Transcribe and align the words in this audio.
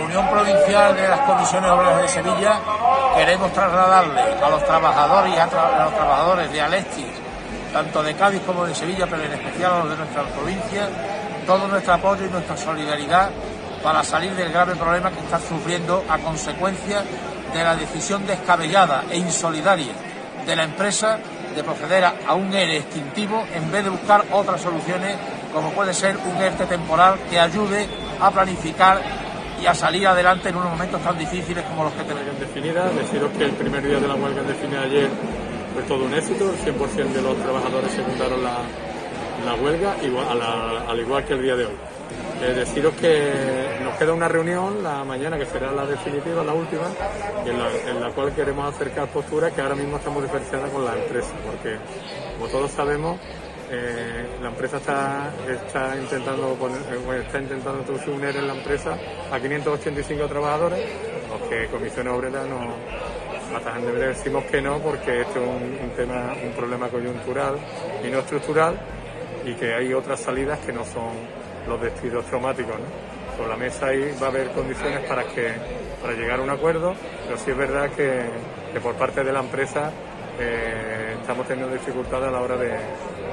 Unión 0.00 0.28
Provincial 0.30 0.96
de 0.96 1.08
las 1.08 1.20
Comisiones 1.20 1.70
Obreras 1.70 2.02
de 2.02 2.08
Sevilla 2.08 2.60
queremos 3.16 3.52
trasladarle 3.52 4.20
a 4.42 4.48
los 4.48 4.64
trabajadores 4.64 5.34
y 5.34 5.36
a, 5.36 5.44
los 5.44 5.94
trabajadores 5.94 6.52
de 6.52 6.60
Alexis, 6.60 7.06
tanto 7.72 8.02
de 8.02 8.14
Cádiz 8.14 8.42
como 8.46 8.64
de 8.66 8.74
Sevilla, 8.74 9.06
pero 9.08 9.22
en 9.22 9.32
especial 9.32 9.72
a 9.72 9.78
los 9.80 9.90
de 9.90 9.96
nuestra 9.96 10.22
provincia, 10.24 10.88
todo 11.46 11.68
nuestro 11.68 11.94
apoyo 11.94 12.24
y 12.24 12.28
nuestra 12.28 12.56
solidaridad 12.56 13.30
para 13.82 14.02
salir 14.04 14.34
del 14.34 14.52
grave 14.52 14.74
problema 14.76 15.10
que 15.10 15.20
están 15.20 15.42
sufriendo 15.42 16.04
a 16.08 16.18
consecuencia 16.18 17.02
de 17.52 17.64
la 17.64 17.76
decisión 17.76 18.26
descabellada 18.26 19.04
e 19.10 19.18
insolidaria 19.18 19.92
de 20.46 20.56
la 20.56 20.64
empresa 20.64 21.18
de 21.54 21.64
proceder 21.64 22.04
a 22.04 22.34
un 22.34 22.54
ERE 22.54 22.78
extintivo 22.78 23.44
en 23.54 23.70
vez 23.72 23.84
de 23.84 23.90
buscar 23.90 24.24
otras 24.32 24.60
soluciones 24.60 25.16
como 25.52 25.70
puede 25.70 25.92
ser 25.92 26.16
un 26.16 26.40
ERTE 26.40 26.66
temporal 26.66 27.18
que 27.28 27.40
ayude 27.40 27.88
a 28.20 28.30
planificar 28.30 29.00
y 29.60 29.66
a 29.66 29.74
salir 29.74 30.06
adelante 30.06 30.48
en 30.48 30.56
unos 30.56 30.70
momentos 30.70 31.00
tan 31.02 31.18
difíciles 31.18 31.64
como 31.64 31.84
los 31.84 31.92
que 31.92 32.02
tenemos. 32.04 32.38
Definida, 32.38 32.88
deciros 32.90 33.30
que 33.36 33.44
el 33.44 33.52
primer 33.52 33.86
día 33.86 34.00
de 34.00 34.08
la 34.08 34.14
huelga 34.14 34.42
definida 34.42 34.82
ayer 34.82 35.08
fue 35.74 35.82
todo 35.82 36.04
un 36.04 36.14
éxito, 36.14 36.50
el 36.50 36.74
100% 36.74 37.12
de 37.12 37.22
los 37.22 37.36
trabajadores 37.36 37.92
secundaron 37.92 38.42
la, 38.42 38.58
la 39.44 39.54
huelga, 39.54 39.94
al 40.88 41.00
igual 41.00 41.24
que 41.24 41.34
el 41.34 41.42
día 41.42 41.56
de 41.56 41.66
hoy. 41.66 41.74
Eh, 42.42 42.54
deciros 42.54 42.94
que 42.94 43.78
nos 43.84 43.94
queda 43.98 44.14
una 44.14 44.26
reunión 44.26 44.82
la 44.82 45.04
mañana 45.04 45.36
que 45.36 45.44
será 45.44 45.72
la 45.72 45.84
definitiva, 45.84 46.42
la 46.42 46.54
última, 46.54 46.86
en 47.44 48.00
la, 48.00 48.08
cual 48.12 48.32
queremos 48.34 48.74
acercar 48.74 49.08
posturas 49.08 49.52
que 49.52 49.60
ahora 49.60 49.74
mismo 49.74 49.98
estamos 49.98 50.22
diferenciadas 50.22 50.70
con 50.70 50.84
la 50.84 50.94
empresa, 50.94 51.32
porque 51.44 51.76
como 52.38 52.50
todos 52.50 52.70
sabemos, 52.70 53.20
eh, 53.70 54.26
la 54.40 54.48
empresa 54.48 54.78
está, 54.78 55.30
está 55.48 55.96
intentando 55.96 56.54
poner, 56.54 56.80
eh, 56.80 57.22
está 57.26 57.40
intentando 57.40 57.84
en 57.84 58.46
la 58.46 58.54
empresa 58.54 58.96
a 59.30 59.38
585 59.38 60.26
trabajadores, 60.26 60.80
los 61.28 61.48
que 61.48 61.66
Comisiones 61.66 62.12
Obreras 62.12 62.46
no 62.48 62.74
a 63.54 63.78
decimos 63.78 64.44
que 64.44 64.62
no 64.62 64.78
porque 64.78 65.22
esto 65.22 65.40
es 65.40 65.82
un, 65.82 65.90
tema, 65.96 66.34
un 66.42 66.52
problema 66.52 66.88
coyuntural 66.88 67.56
y 68.06 68.10
no 68.10 68.20
estructural 68.20 68.78
y 69.44 69.54
que 69.54 69.74
hay 69.74 69.92
otras 69.92 70.20
salidas 70.20 70.58
que 70.60 70.72
no 70.72 70.84
son 70.84 71.10
los 71.66 71.80
despidos 71.80 72.24
traumáticos. 72.26 72.74
¿no? 72.74 73.36
Sobre 73.36 73.48
la 73.48 73.56
mesa 73.56 73.86
ahí 73.86 74.14
va 74.20 74.26
a 74.26 74.30
haber 74.30 74.50
condiciones 74.50 75.00
para 75.08 75.24
que 75.24 75.52
para 76.00 76.14
llegar 76.14 76.40
a 76.40 76.42
un 76.42 76.50
acuerdo, 76.50 76.94
pero 77.26 77.38
sí 77.38 77.50
es 77.50 77.56
verdad 77.56 77.90
que, 77.90 78.22
que 78.72 78.80
por 78.80 78.94
parte 78.94 79.22
de 79.22 79.32
la 79.32 79.40
empresa 79.40 79.90
eh, 80.38 81.16
estamos 81.20 81.46
teniendo 81.46 81.72
dificultades 81.72 82.28
a 82.28 82.30
la 82.30 82.40
hora 82.40 82.56
de, 82.56 82.70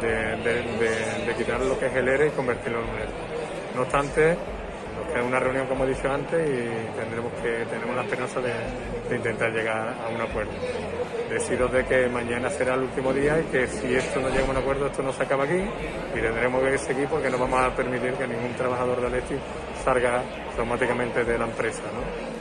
de, 0.00 1.34
quitar 1.36 1.60
lo 1.60 1.78
que 1.78 1.86
es 1.86 1.94
el 1.94 2.08
ERE 2.08 2.26
y 2.28 2.30
convertirlo 2.30 2.80
en 2.80 2.88
un 2.88 2.96
ERE. 2.96 3.08
No 3.76 3.82
obstante, 3.82 4.36
es 5.14 5.24
una 5.24 5.40
reunión, 5.40 5.66
como 5.66 5.84
he 5.84 5.88
dicho 5.88 6.10
antes, 6.10 6.48
y 6.48 6.98
tendremos 6.98 7.32
que 7.42 7.66
tenemos 7.70 7.96
la 7.96 8.02
esperanza 8.02 8.40
de, 8.40 8.52
intentar 9.14 9.50
llegar 9.50 9.94
a 10.04 10.08
un 10.14 10.20
acuerdo. 10.20 10.52
Decido 11.30 11.68
de 11.68 11.84
que 11.84 12.08
mañana 12.08 12.50
será 12.50 12.74
el 12.74 12.82
último 12.82 13.12
día 13.12 13.40
y 13.40 13.44
que 13.44 13.66
si 13.66 13.94
esto 13.94 14.20
no 14.20 14.28
llega 14.28 14.46
a 14.46 14.50
un 14.50 14.56
acuerdo, 14.56 14.86
esto 14.86 15.02
no 15.02 15.12
se 15.12 15.22
acaba 15.22 15.44
aquí 15.44 15.62
y 16.14 16.20
tendremos 16.20 16.62
que 16.62 16.78
seguir 16.78 17.08
porque 17.08 17.30
no 17.30 17.38
vamos 17.38 17.60
a 17.60 17.74
permitir 17.74 18.12
que 18.12 18.26
ningún 18.26 18.52
trabajador 18.54 19.00
de 19.00 19.10
Leti 19.10 19.34
salga 19.84 20.22
automáticamente 20.50 21.24
de 21.24 21.38
la 21.38 21.46
empresa. 21.46 21.82
¿no? 21.92 22.38